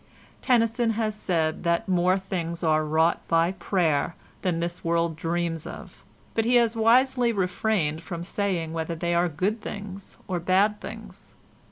Tennyson 0.41 0.93
has 0.93 1.13
said 1.13 1.63
that 1.63 1.87
more 1.87 2.17
things 2.17 2.63
are 2.63 2.83
wrought 2.83 3.21
by 3.27 3.51
prayer 3.51 4.15
than 4.41 4.59
this 4.59 4.83
world 4.83 5.15
dreams 5.15 5.67
of, 5.67 6.03
but 6.33 6.43
he 6.43 6.55
has 6.55 6.75
wisely 6.75 7.31
refrained 7.31 8.01
from 8.01 8.23
saying 8.23 8.73
whether 8.73 8.95
they 8.95 9.13
are 9.13 9.29
good 9.29 9.61
things 9.61 10.17
or 10.27 10.39
bad 10.39 10.81
things. 10.81 11.35